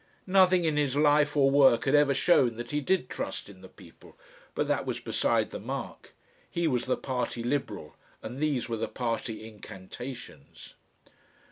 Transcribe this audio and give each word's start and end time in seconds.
Nothing 0.25 0.65
in 0.65 0.77
his 0.77 0.95
life 0.95 1.37
or 1.37 1.51
work 1.51 1.85
had 1.85 1.93
ever 1.93 2.15
shown 2.15 2.55
that 2.55 2.71
he 2.71 2.81
did 2.81 3.07
trust 3.07 3.47
in 3.49 3.61
the 3.61 3.69
people, 3.69 4.17
but 4.55 4.67
that 4.67 4.83
was 4.87 4.99
beside 4.99 5.51
the 5.51 5.59
mark. 5.59 6.15
He 6.49 6.67
was 6.67 6.85
the 6.85 6.97
party 6.97 7.43
Liberal, 7.43 7.95
and 8.23 8.39
these 8.39 8.67
were 8.67 8.77
the 8.77 8.87
party 8.87 9.47
incantations. 9.47 10.73